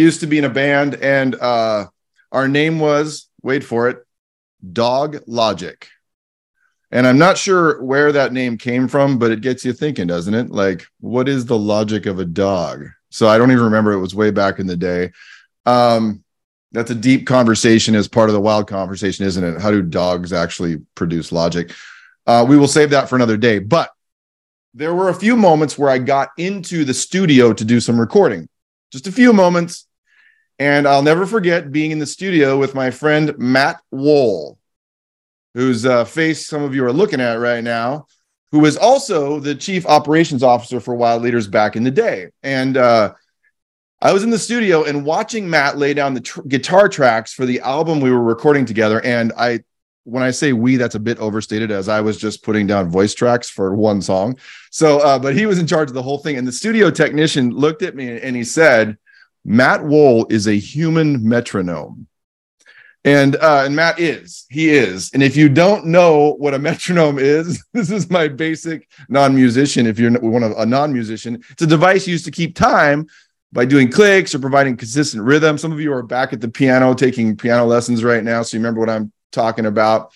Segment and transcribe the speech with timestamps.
[0.00, 1.86] used to be in a band, and uh,
[2.32, 4.04] our name was wait for it,
[4.72, 5.88] Dog Logic.
[6.92, 10.34] And I'm not sure where that name came from, but it gets you thinking, doesn't
[10.34, 10.50] it?
[10.50, 12.84] Like, what is the logic of a dog?
[13.10, 13.92] So I don't even remember.
[13.92, 15.12] It was way back in the day.
[15.66, 16.24] Um,
[16.72, 19.60] that's a deep conversation as part of the wild conversation, isn't it?
[19.60, 21.72] How do dogs actually produce logic?
[22.26, 23.58] Uh, we will save that for another day.
[23.60, 23.90] But
[24.74, 28.48] there were a few moments where I got into the studio to do some recording,
[28.92, 29.86] just a few moments.
[30.60, 34.58] And I'll never forget being in the studio with my friend Matt Wohl,
[35.54, 38.06] whose uh, face some of you are looking at right now,
[38.52, 42.28] who was also the chief operations officer for Wild Leaders back in the day.
[42.42, 43.14] And uh,
[44.02, 47.46] I was in the studio and watching Matt lay down the tr- guitar tracks for
[47.46, 49.00] the album we were recording together.
[49.02, 49.60] And I,
[50.04, 53.14] when I say we, that's a bit overstated as I was just putting down voice
[53.14, 54.36] tracks for one song.
[54.70, 56.36] So, uh, but he was in charge of the whole thing.
[56.36, 58.98] And the studio technician looked at me and he said,
[59.44, 62.06] Matt Wool is a human metronome.
[63.04, 65.10] And uh, and Matt is he is.
[65.14, 69.86] And if you don't know what a metronome is, this is my basic non-musician.
[69.86, 73.06] If you're one of a non-musician, it's a device used to keep time
[73.52, 75.56] by doing clicks or providing consistent rhythm.
[75.56, 78.60] Some of you are back at the piano taking piano lessons right now, so you
[78.60, 80.12] remember what I'm talking about.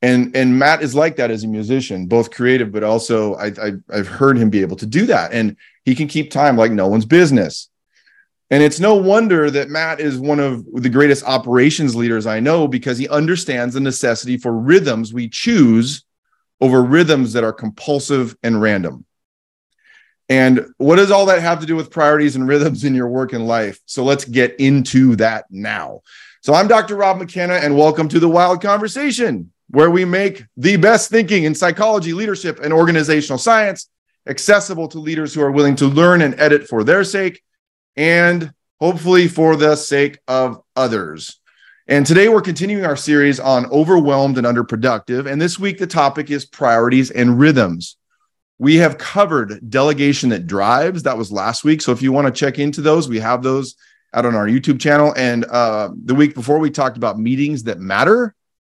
[0.00, 3.72] And and Matt is like that as a musician, both creative, but also I, I
[3.92, 6.88] I've heard him be able to do that, and he can keep time like no
[6.88, 7.68] one's business.
[8.52, 12.68] And it's no wonder that Matt is one of the greatest operations leaders I know
[12.68, 16.04] because he understands the necessity for rhythms we choose
[16.60, 19.06] over rhythms that are compulsive and random.
[20.28, 23.32] And what does all that have to do with priorities and rhythms in your work
[23.32, 23.80] and life?
[23.86, 26.02] So let's get into that now.
[26.42, 26.94] So I'm Dr.
[26.94, 31.54] Rob McKenna, and welcome to the Wild Conversation, where we make the best thinking in
[31.54, 33.88] psychology, leadership, and organizational science
[34.28, 37.42] accessible to leaders who are willing to learn and edit for their sake
[37.96, 41.38] and hopefully for the sake of others.
[41.88, 45.30] And today we're continuing our series on overwhelmed and underproductive.
[45.30, 47.96] And this week, the topic is priorities and rhythms.
[48.58, 51.02] We have covered delegation that drives.
[51.02, 51.82] That was last week.
[51.82, 53.74] So if you want to check into those, we have those
[54.14, 55.12] out on our YouTube channel.
[55.16, 58.34] And uh, the week before, we talked about meetings that matter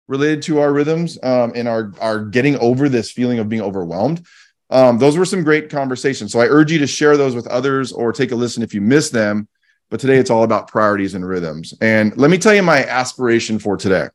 [0.07, 4.25] related to our rhythms um, and our, our getting over this feeling of being overwhelmed.
[4.69, 6.31] Um, those were some great conversations.
[6.31, 8.81] So I urge you to share those with others or take a listen if you
[8.81, 9.47] miss them.
[9.89, 11.73] But today it's all about priorities and rhythms.
[11.81, 14.07] And let me tell you my aspiration for today.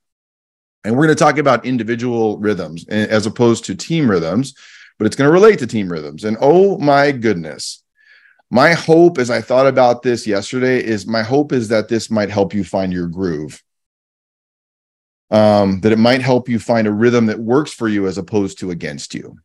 [0.85, 4.55] And we're going to talk about individual rhythms as opposed to team rhythms
[5.01, 6.25] but it's going to relate to team rhythms.
[6.25, 7.83] And oh my goodness,
[8.51, 12.29] my hope as I thought about this yesterday is my hope is that this might
[12.29, 13.63] help you find your groove.
[15.31, 18.59] Um, that it might help you find a rhythm that works for you as opposed
[18.59, 19.39] to against you.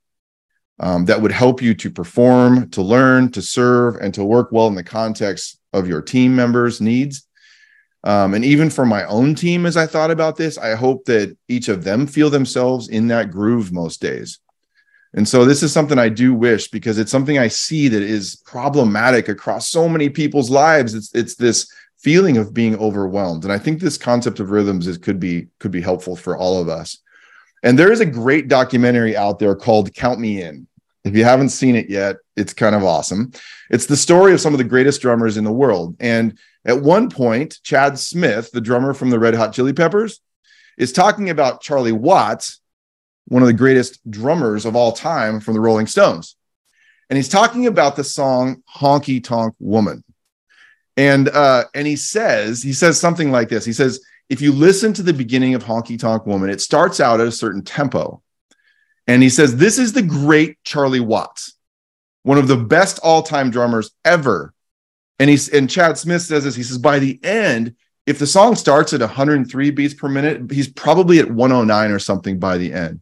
[0.79, 4.67] Um, that would help you to perform, to learn, to serve, and to work well
[4.67, 7.25] in the context of your team members' needs.
[8.03, 11.35] Um, and even for my own team, as I thought about this, I hope that
[11.47, 14.39] each of them feel themselves in that groove most days.
[15.15, 18.35] And so this is something I do wish because it's something I see that is
[18.45, 20.93] problematic across so many people's lives.
[20.93, 23.45] It's it's this feeling of being overwhelmed.
[23.45, 26.61] And I think this concept of rhythms is could be could be helpful for all
[26.61, 26.99] of us.
[27.65, 30.67] And there is a great documentary out there called Count Me In.
[31.03, 33.33] If you haven't seen it yet, it's kind of awesome.
[33.69, 35.97] It's the story of some of the greatest drummers in the world.
[35.99, 40.21] And at one point, Chad Smith, the drummer from the Red Hot Chili Peppers,
[40.77, 42.61] is talking about Charlie Watts
[43.27, 46.35] one of the greatest drummers of all time from the Rolling Stones.
[47.09, 50.03] And he's talking about the song Honky Tonk Woman.
[50.97, 53.65] And uh, and he says, he says something like this.
[53.65, 53.99] He says,
[54.29, 57.31] if you listen to the beginning of Honky Tonk Woman, it starts out at a
[57.31, 58.21] certain tempo.
[59.07, 61.53] And he says, This is the great Charlie Watts,
[62.23, 64.53] one of the best all-time drummers ever.
[65.19, 66.55] And he's and Chad Smith says this.
[66.55, 67.75] He says, by the end,
[68.05, 72.39] if the song starts at 103 beats per minute, he's probably at 109 or something
[72.39, 73.01] by the end.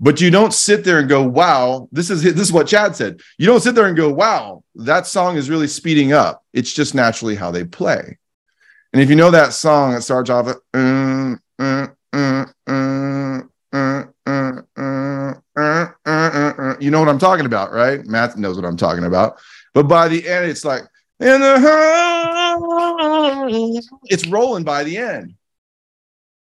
[0.00, 3.20] But you don't sit there and go, wow, this is this is what Chad said.
[3.38, 6.44] You don't sit there and go, wow, that song is really speeding up.
[6.52, 8.18] It's just naturally how they play.
[8.94, 12.46] And if you know that song it starts off, uh, uh, uh,
[16.78, 18.06] you know what I'm talking about, right?
[18.06, 19.40] Matt knows what I'm talking about.
[19.72, 20.84] But by the end, it's like,
[24.04, 25.34] it's rolling by the end.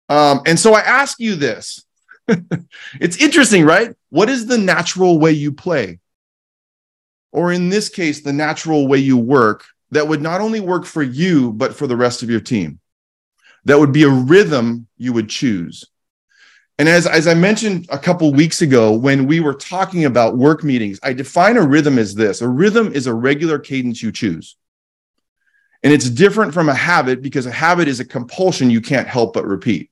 [0.08, 1.84] Um, and so I ask you this
[2.98, 3.94] it's interesting, right?
[4.08, 5.98] What is the natural way you play?
[7.30, 11.02] Or in this case, the natural way you work that would not only work for
[11.02, 12.80] you, but for the rest of your team?
[13.64, 15.84] That would be a rhythm you would choose.
[16.78, 20.62] And as, as I mentioned a couple weeks ago, when we were talking about work
[20.62, 24.56] meetings, I define a rhythm as this a rhythm is a regular cadence you choose.
[25.82, 29.34] And it's different from a habit because a habit is a compulsion you can't help
[29.34, 29.90] but repeat.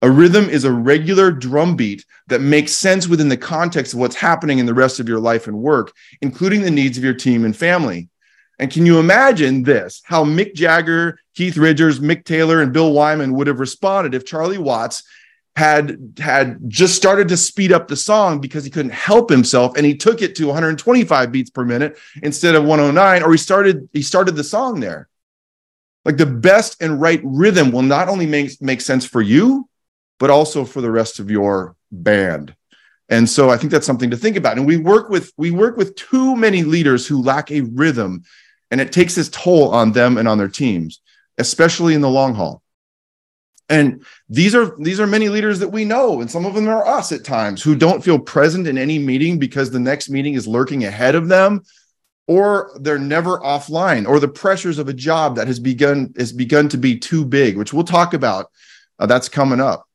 [0.00, 4.58] A rhythm is a regular drumbeat that makes sense within the context of what's happening
[4.58, 5.92] in the rest of your life and work,
[6.22, 8.08] including the needs of your team and family.
[8.58, 10.02] And can you imagine this?
[10.04, 14.58] How Mick Jagger, Keith Richards, Mick Taylor, and Bill Wyman would have responded if Charlie
[14.58, 15.04] Watts
[15.58, 19.84] had had just started to speed up the song because he couldn't help himself and
[19.84, 24.00] he took it to 125 beats per minute instead of 109 or he started he
[24.00, 25.08] started the song there.
[26.04, 29.68] Like the best and right rhythm will not only make make sense for you
[30.20, 32.54] but also for the rest of your band.
[33.08, 34.58] And so i think that's something to think about.
[34.58, 38.22] And we work with we work with too many leaders who lack a rhythm
[38.70, 41.00] and it takes its toll on them and on their teams
[41.38, 42.62] especially in the long haul.
[43.70, 46.86] And these are these are many leaders that we know and some of them are
[46.86, 50.48] us at times who don't feel present in any meeting because the next meeting is
[50.48, 51.62] lurking ahead of them
[52.26, 56.68] or they're never offline or the pressures of a job that has begun has begun
[56.70, 58.50] to be too big which we'll talk about.
[58.98, 59.86] Uh, that's coming up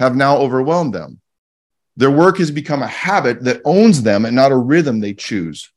[0.00, 1.20] have now overwhelmed them.
[1.96, 5.70] Their work has become a habit that owns them and not a rhythm they choose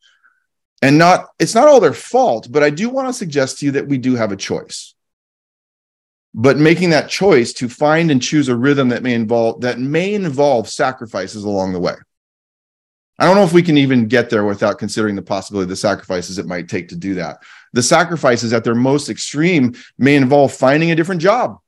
[0.84, 3.72] and not it's not all their fault but i do want to suggest to you
[3.72, 4.94] that we do have a choice.
[6.36, 10.14] But making that choice to find and choose a rhythm that may involve that may
[10.16, 11.94] involve sacrifices along the way.
[13.20, 15.76] I don't know if we can even get there without considering the possibility of the
[15.76, 17.44] sacrifices it might take to do that.
[17.74, 21.60] The sacrifices at their most extreme may involve finding a different job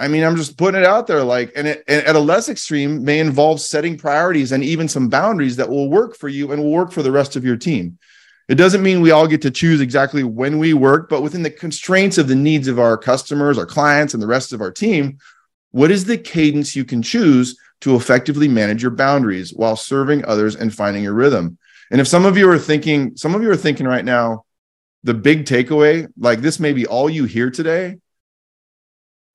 [0.00, 2.48] i mean i'm just putting it out there like and, it, and at a less
[2.48, 6.60] extreme may involve setting priorities and even some boundaries that will work for you and
[6.60, 7.96] will work for the rest of your team
[8.50, 11.52] it doesn't mean we all get to choose exactly when we work, but within the
[11.52, 15.18] constraints of the needs of our customers, our clients, and the rest of our team,
[15.70, 20.56] what is the cadence you can choose to effectively manage your boundaries while serving others
[20.56, 21.58] and finding your rhythm?
[21.92, 24.44] And if some of you are thinking, some of you are thinking right now,
[25.04, 27.98] the big takeaway, like this may be all you hear today.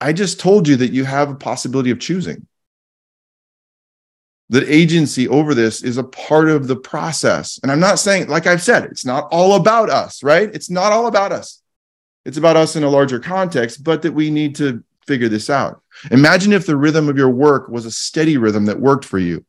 [0.00, 2.46] I just told you that you have a possibility of choosing
[4.48, 7.58] that agency over this is a part of the process.
[7.62, 10.48] And I'm not saying, like I've said, it's not all about us, right?
[10.54, 11.62] It's not all about us.
[12.24, 15.82] It's about us in a larger context, but that we need to figure this out.
[16.10, 19.44] Imagine if the rhythm of your work was a steady rhythm that worked for you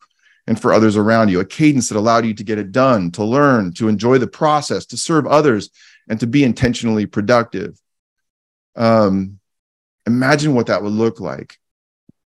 [0.48, 3.24] and for others around you, a cadence that allowed you to get it done, to
[3.24, 5.70] learn, to enjoy the process, to serve others,
[6.08, 7.80] and to be intentionally productive.
[8.76, 9.40] Um,
[10.08, 11.58] imagine what that would look like.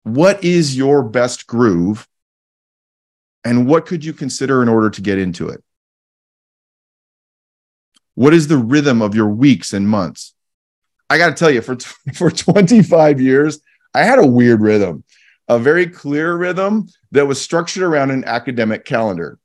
[0.02, 2.06] What is your best groove
[3.44, 5.62] and what could you consider in order to get into it?
[8.14, 10.34] What is the rhythm of your weeks and months?
[11.08, 11.78] I got to tell you, for,
[12.14, 13.60] for 25 years,
[13.94, 15.04] I had a weird rhythm,
[15.46, 19.38] a very clear rhythm that was structured around an academic calendar.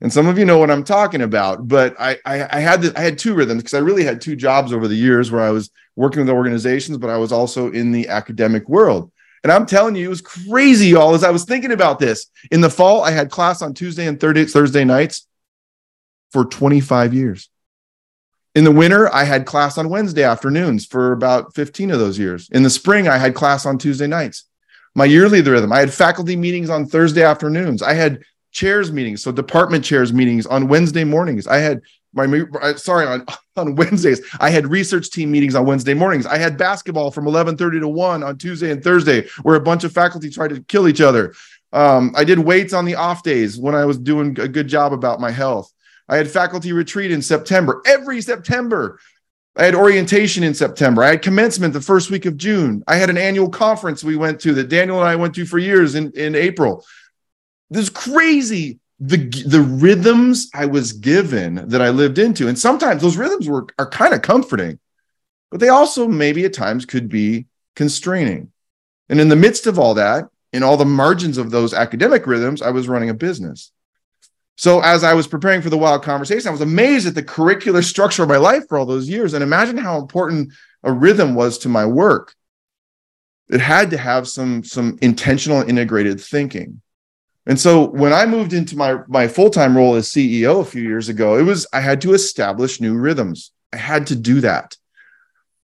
[0.00, 2.92] And some of you know what I'm talking about, but I, I, I had the,
[2.98, 5.50] I had two rhythms because I really had two jobs over the years where I
[5.50, 9.10] was working with organizations, but I was also in the academic world.
[9.42, 12.26] And I'm telling you, it was crazy, y'all, as I was thinking about this.
[12.50, 15.26] In the fall, I had class on Tuesday and Thursday, Thursday nights
[16.30, 17.48] for 25 years.
[18.54, 22.48] In the winter, I had class on Wednesday afternoons for about 15 of those years.
[22.50, 24.44] In the spring, I had class on Tuesday nights.
[24.94, 27.82] My yearly rhythm, I had faculty meetings on Thursday afternoons.
[27.82, 28.22] I had
[28.56, 31.46] chairs meetings, so department chairs meetings on Wednesday mornings.
[31.46, 31.82] I had
[32.14, 32.26] my
[32.76, 34.22] sorry on on Wednesdays.
[34.40, 36.24] I had research team meetings on Wednesday mornings.
[36.26, 39.92] I had basketball from 11:30 to 1 on Tuesday and Thursday where a bunch of
[39.92, 41.34] faculty tried to kill each other.
[41.72, 44.94] Um, I did weights on the off days when I was doing a good job
[44.94, 45.70] about my health.
[46.08, 47.82] I had faculty retreat in September.
[47.84, 49.00] Every September,
[49.56, 51.02] I had orientation in September.
[51.02, 52.84] I had commencement the first week of June.
[52.86, 55.58] I had an annual conference we went to that Daniel and I went to for
[55.58, 56.86] years in, in April.
[57.70, 63.02] This is crazy the the rhythms I was given that I lived into, and sometimes
[63.02, 64.78] those rhythms were are kind of comforting,
[65.50, 68.52] but they also maybe at times could be constraining.
[69.08, 72.62] And in the midst of all that, in all the margins of those academic rhythms,
[72.62, 73.70] I was running a business.
[74.56, 77.84] So as I was preparing for the wild conversation, I was amazed at the curricular
[77.84, 81.58] structure of my life for all those years, and imagine how important a rhythm was
[81.58, 82.34] to my work.
[83.50, 86.80] It had to have some some intentional integrated thinking.
[87.46, 91.08] And so when I moved into my my full-time role as CEO a few years
[91.08, 93.52] ago, it was I had to establish new rhythms.
[93.72, 94.76] I had to do that.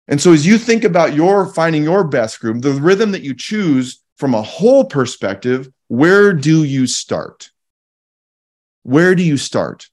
[0.08, 3.34] And so as you think about your finding your best groove, the rhythm that you
[3.34, 7.50] choose from a whole perspective, where do you start?
[8.82, 9.88] Where do you start?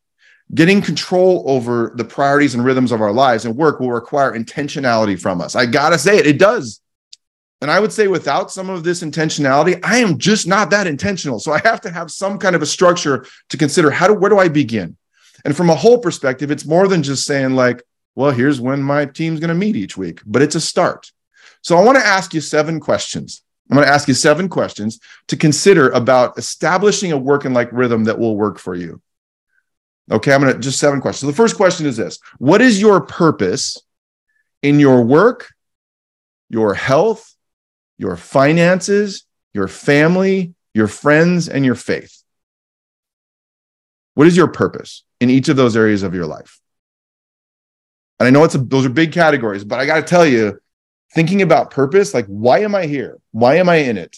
[0.54, 5.20] Getting control over the priorities and rhythms of our lives and work will require intentionality
[5.20, 5.56] from us.
[5.56, 6.82] I got to say it, it does.
[7.62, 11.40] And I would say without some of this intentionality, I am just not that intentional.
[11.40, 14.30] So I have to have some kind of a structure to consider how do where
[14.30, 14.96] do I begin?
[15.44, 17.82] And from a whole perspective, it's more than just saying like,
[18.16, 21.12] Well, here's when my team's going to meet each week, but it's a start.
[21.62, 23.42] So I want to ask you seven questions.
[23.70, 27.70] I'm going to ask you seven questions to consider about establishing a work and like
[27.72, 29.02] rhythm that will work for you.
[30.10, 31.22] Okay, I'm going to just seven questions.
[31.22, 33.82] So the first question is this What is your purpose
[34.62, 35.54] in your work,
[36.50, 37.36] your health,
[37.98, 42.24] your finances, your family, your friends, and your faith?
[44.14, 46.60] What is your purpose in each of those areas of your life?
[48.20, 50.60] And I know it's a, those are big categories, but I got to tell you,
[51.14, 53.20] thinking about purpose, like why am I here?
[53.32, 54.18] Why am I in it?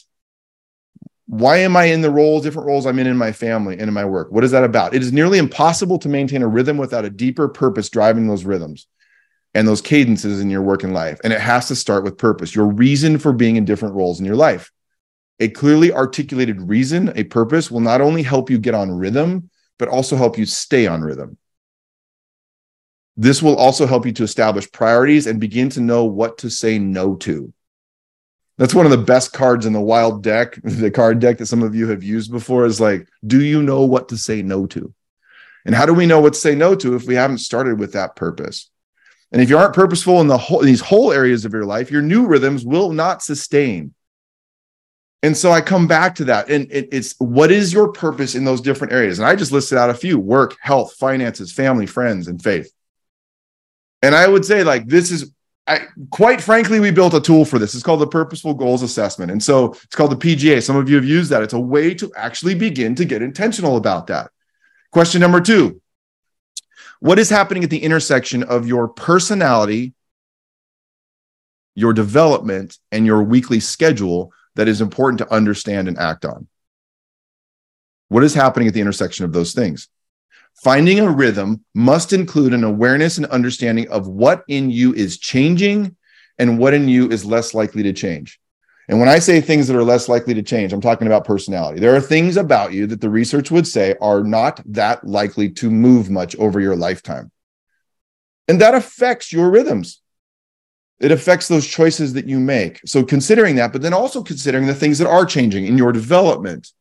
[1.27, 3.93] Why am I in the roles, different roles I'm in in my family and in
[3.93, 4.31] my work?
[4.31, 4.95] What is that about?
[4.95, 8.87] It is nearly impossible to maintain a rhythm without a deeper purpose driving those rhythms
[9.53, 11.19] and those cadences in your work and life.
[11.23, 14.25] And it has to start with purpose, your reason for being in different roles in
[14.25, 14.71] your life.
[15.39, 19.87] A clearly articulated reason, a purpose will not only help you get on rhythm, but
[19.87, 21.37] also help you stay on rhythm.
[23.15, 26.79] This will also help you to establish priorities and begin to know what to say
[26.79, 27.53] no to.
[28.57, 31.63] That's one of the best cards in the wild deck, the card deck that some
[31.63, 34.93] of you have used before is like, do you know what to say no to?
[35.65, 37.93] And how do we know what to say no to if we haven't started with
[37.93, 38.69] that purpose?
[39.31, 42.01] And if you aren't purposeful in the whole these whole areas of your life, your
[42.01, 43.93] new rhythms will not sustain.
[45.21, 46.49] And so I come back to that.
[46.49, 49.19] And it, it's what is your purpose in those different areas?
[49.19, 52.71] And I just listed out a few work, health, finances, family, friends, and faith.
[54.01, 55.31] And I would say, like, this is
[55.69, 57.75] I, quite frankly, we built a tool for this.
[57.75, 59.31] It's called the Purposeful Goals Assessment.
[59.31, 60.63] And so it's called the PGA.
[60.63, 61.43] Some of you have used that.
[61.43, 64.31] It's a way to actually begin to get intentional about that.
[64.91, 65.79] Question number two
[66.99, 69.93] What is happening at the intersection of your personality,
[71.75, 76.47] your development, and your weekly schedule that is important to understand and act on?
[78.09, 79.87] What is happening at the intersection of those things?
[80.61, 85.95] Finding a rhythm must include an awareness and understanding of what in you is changing
[86.37, 88.39] and what in you is less likely to change.
[88.89, 91.79] And when I say things that are less likely to change, I'm talking about personality.
[91.79, 95.69] There are things about you that the research would say are not that likely to
[95.69, 97.31] move much over your lifetime.
[98.47, 100.01] And that affects your rhythms.
[100.99, 102.81] It affects those choices that you make.
[102.83, 106.71] So, considering that, but then also considering the things that are changing in your development,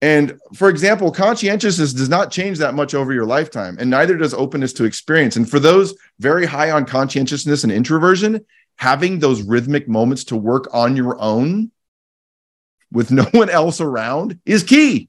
[0.00, 4.32] and for example, conscientiousness does not change that much over your lifetime, and neither does
[4.32, 5.34] openness to experience.
[5.34, 10.68] And for those very high on conscientiousness and introversion, having those rhythmic moments to work
[10.72, 11.70] on your own
[12.92, 15.08] with no one else around is key.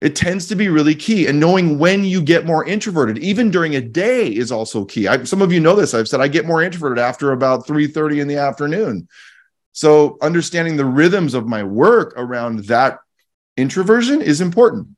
[0.00, 1.26] It tends to be really key.
[1.26, 5.08] And knowing when you get more introverted, even during a day, is also key.
[5.08, 5.94] I, some of you know this.
[5.94, 9.08] I've said I get more introverted after about 3 30 in the afternoon.
[9.72, 12.98] So understanding the rhythms of my work around that
[13.56, 14.88] introversion is important,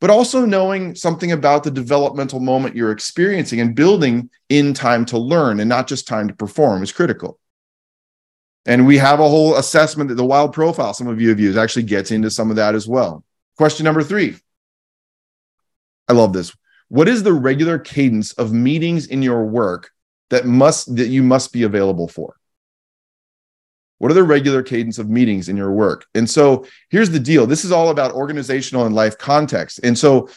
[0.00, 5.18] but also knowing something about the developmental moment you're experiencing and building in time to
[5.18, 7.38] learn and not just time to perform is critical.
[8.66, 11.58] And we have a whole assessment that the wild profile some of you have used
[11.58, 13.24] actually gets into some of that as well.
[13.56, 14.36] Question number three.
[16.08, 16.56] I love this.
[16.88, 19.90] What is the regular cadence of meetings in your work
[20.30, 22.39] that must that you must be available for?
[24.00, 26.06] What are the regular cadence of meetings in your work?
[26.14, 29.80] And so here's the deal this is all about organizational and life context.
[29.84, 30.30] And so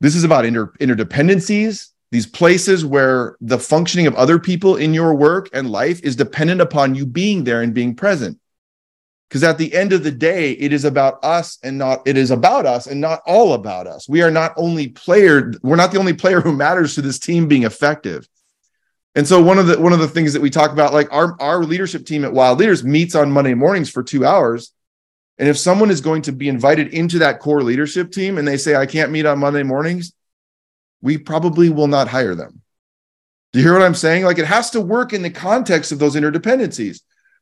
[0.00, 5.14] this is about inter- interdependencies, these places where the functioning of other people in your
[5.14, 8.38] work and life is dependent upon you being there and being present.
[9.28, 12.30] Because at the end of the day, it is about us and not, it is
[12.30, 14.08] about us and not all about us.
[14.08, 17.48] We are not only player, we're not the only player who matters to this team
[17.48, 18.28] being effective.
[19.14, 21.40] And so one of the one of the things that we talk about, like our
[21.40, 24.72] our leadership team at Wild Leaders meets on Monday mornings for two hours.
[25.38, 28.56] And if someone is going to be invited into that core leadership team and they
[28.56, 30.12] say, I can't meet on Monday mornings,
[31.00, 32.60] we probably will not hire them.
[33.52, 34.24] Do you hear what I'm saying?
[34.24, 37.00] Like it has to work in the context of those interdependencies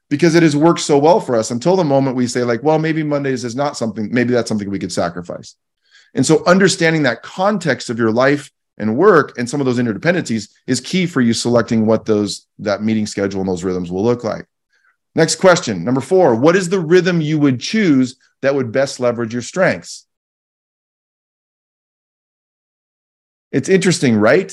[0.08, 2.78] because it has worked so well for us until the moment we say, like, well,
[2.78, 5.56] maybe Mondays is not something, maybe that's something we could sacrifice.
[6.14, 10.50] And so understanding that context of your life and work and some of those interdependencies
[10.66, 14.25] is key for you selecting what those that meeting schedule and those rhythms will look
[14.25, 14.47] like.
[15.14, 19.33] Next question, number 4, what is the rhythm you would choose that would best leverage
[19.33, 20.06] your strengths?
[23.50, 24.52] It's interesting, right?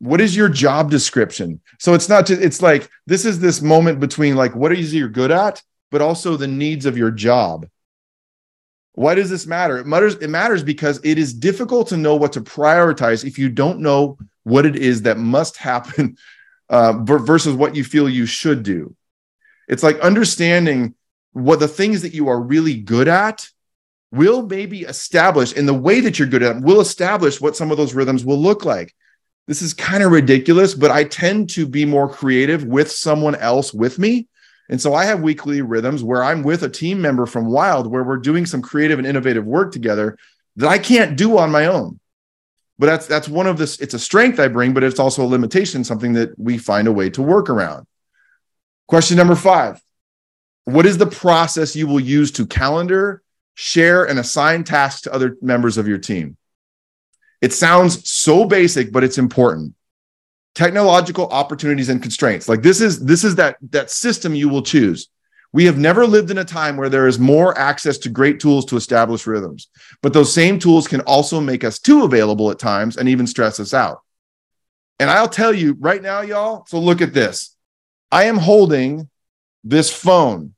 [0.00, 1.60] What is your job description?
[1.78, 5.08] So it's not just it's like this is this moment between like what is you're
[5.08, 7.66] good at, but also the needs of your job.
[8.98, 9.78] Why does this matter?
[9.78, 10.16] It matters.
[10.16, 14.18] It matters because it is difficult to know what to prioritize if you don't know
[14.42, 16.16] what it is that must happen
[16.68, 18.96] uh, versus what you feel you should do.
[19.68, 20.96] It's like understanding
[21.30, 23.48] what the things that you are really good at
[24.10, 27.76] will maybe establish in the way that you're good at will establish what some of
[27.76, 28.92] those rhythms will look like.
[29.46, 33.72] this is kind of ridiculous, but I tend to be more creative with someone else
[33.72, 34.26] with me.
[34.68, 38.04] And so I have weekly rhythms where I'm with a team member from Wild where
[38.04, 40.18] we're doing some creative and innovative work together
[40.56, 41.98] that I can't do on my own.
[42.78, 45.26] But that's that's one of this it's a strength I bring, but it's also a
[45.26, 47.86] limitation, something that we find a way to work around.
[48.86, 49.80] Question number 5.
[50.64, 53.22] What is the process you will use to calendar,
[53.54, 56.36] share and assign tasks to other members of your team?
[57.40, 59.74] It sounds so basic, but it's important.
[60.58, 62.48] Technological opportunities and constraints.
[62.48, 65.08] Like this is this is that that system you will choose.
[65.52, 68.64] We have never lived in a time where there is more access to great tools
[68.66, 69.68] to establish rhythms,
[70.02, 73.60] but those same tools can also make us too available at times and even stress
[73.60, 74.02] us out.
[74.98, 76.64] And I'll tell you right now, y'all.
[76.66, 77.54] So look at this.
[78.10, 79.08] I am holding
[79.62, 80.56] this phone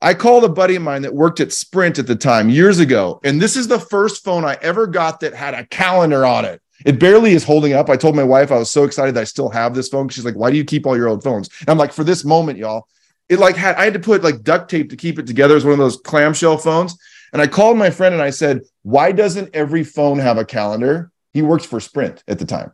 [0.00, 3.18] I called a buddy of mine that worked at Sprint at the time years ago,
[3.24, 6.61] and this is the first phone I ever got that had a calendar on it.
[6.84, 7.88] It barely is holding up.
[7.88, 10.08] I told my wife I was so excited that I still have this phone.
[10.08, 12.24] She's like, "Why do you keep all your old phones?" And I'm like, "For this
[12.24, 12.88] moment, y'all."
[13.28, 15.56] It like had I had to put like duct tape to keep it together.
[15.56, 16.96] It's one of those clamshell phones.
[17.32, 21.10] And I called my friend and I said, "Why doesn't every phone have a calendar?"
[21.32, 22.72] He works for Sprint at the time.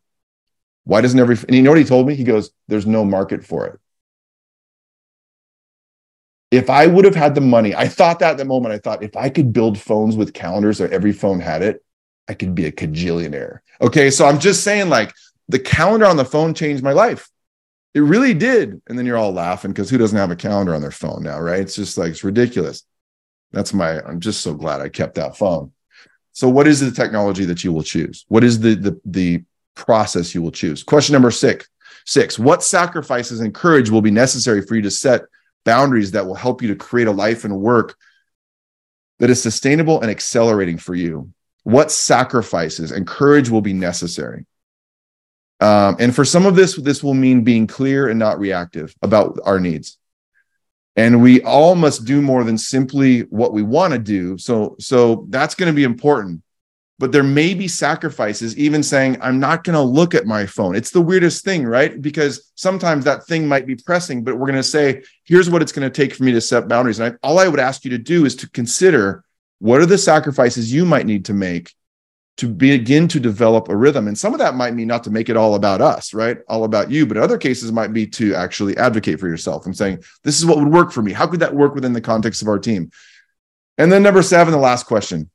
[0.85, 1.37] Why doesn't every?
[1.47, 2.15] And you know what he told me?
[2.15, 3.79] He goes, "There's no market for it."
[6.51, 9.03] if I would have had the money, I thought that at the moment, I thought
[9.03, 11.85] if I could build phones with calendars or every phone had it,
[12.29, 13.61] I could be a cajillionaire.
[13.81, 14.11] Okay.
[14.11, 15.15] So I'm just saying, like,
[15.49, 17.29] the calendar on the phone changed my life.
[17.95, 18.81] It really did.
[18.87, 21.41] And then you're all laughing because who doesn't have a calendar on their phone now,
[21.41, 21.61] right?
[21.61, 22.85] It's just like, it's ridiculous.
[23.53, 25.73] That's my, I'm just so glad I kept that phone.
[26.33, 28.25] So, what is the technology that you will choose?
[28.29, 29.45] What is the, the, the
[29.75, 30.83] process you will choose?
[30.85, 31.69] Question number six.
[32.05, 35.23] Six, what sacrifices and courage will be necessary for you to set
[35.65, 37.97] boundaries that will help you to create a life and work
[39.19, 41.33] that is sustainable and accelerating for you.
[41.69, 44.47] What sacrifices and courage will be necessary?
[45.61, 49.39] Um, and for some of this, this will mean being clear and not reactive about
[49.45, 49.99] our needs.
[50.97, 54.39] And we all must do more than simply what we want to do.
[54.39, 56.43] So, so that's going to be important
[56.99, 60.75] but there may be sacrifices, even saying, I'm not going to look at my phone.
[60.75, 62.01] It's the weirdest thing, right?
[62.03, 65.71] Because sometimes that thing might be pressing, but we're going to say, here's what it's
[65.71, 66.99] going to take for me to set boundaries.
[66.99, 69.23] And I, all I would ask you to do is to consider
[69.59, 71.75] what are the sacrifices you might need to make
[72.39, 74.07] to begin to develop a rhythm.
[74.07, 76.39] And some of that might mean not to make it all about us, right?
[76.49, 77.05] All about you.
[77.05, 80.57] But other cases might be to actually advocate for yourself and saying, this is what
[80.57, 81.13] would work for me.
[81.13, 82.93] How could that work within the context of our team?
[83.77, 85.31] And then number seven, the last question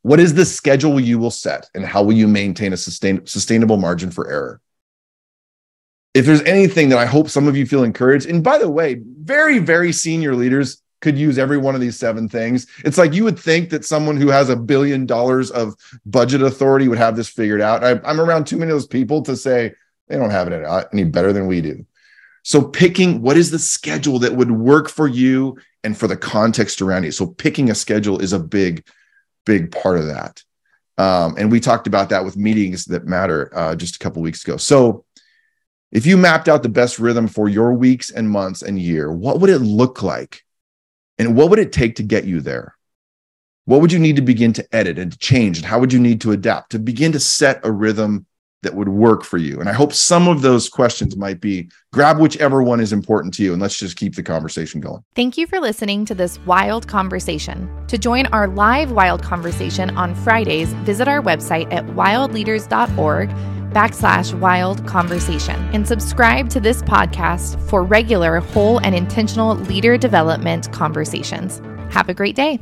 [0.00, 3.76] what is the schedule you will set and how will you maintain a sustain, sustainable
[3.76, 4.60] margin for error?
[6.14, 9.00] If there's anything that I hope some of you feel encouraged, and by the way,
[9.00, 12.66] very, very senior leaders could use every one of these seven things.
[12.84, 15.74] It's like you would think that someone who has a billion dollars of
[16.06, 17.84] budget authority would have this figured out.
[17.84, 19.74] I, am around too many of those people to say
[20.08, 21.84] they don't have it any better than we do.
[22.44, 26.82] So, picking what is the schedule that would work for you and for the context
[26.82, 27.12] around you.
[27.12, 28.84] So, picking a schedule is a big
[29.44, 30.42] big part of that.
[30.98, 34.44] Um, and we talked about that with meetings that matter uh, just a couple weeks
[34.44, 34.56] ago.
[34.56, 35.04] So,
[35.92, 39.40] if you mapped out the best rhythm for your weeks and months and year, what
[39.40, 40.44] would it look like?
[41.18, 42.74] And what would it take to get you there?
[43.64, 45.58] What would you need to begin to edit and to change?
[45.58, 48.26] And how would you need to adapt to begin to set a rhythm
[48.62, 49.60] that would work for you?
[49.60, 53.44] And I hope some of those questions might be grab whichever one is important to
[53.44, 55.04] you and let's just keep the conversation going.
[55.14, 57.70] Thank you for listening to this wild conversation.
[57.86, 63.30] To join our live wild conversation on Fridays, visit our website at wildleaders.org
[63.72, 70.72] backslash wild conversation and subscribe to this podcast for regular, whole, and intentional leader development
[70.72, 71.60] conversations.
[71.90, 72.60] Have a great day.